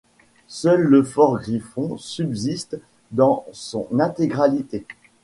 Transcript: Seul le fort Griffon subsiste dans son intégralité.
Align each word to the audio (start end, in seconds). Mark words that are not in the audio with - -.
Seul 0.47 0.81
le 0.81 1.03
fort 1.03 1.37
Griffon 1.39 1.95
subsiste 1.95 2.79
dans 3.11 3.45
son 3.51 3.87
intégralité. 3.99 4.87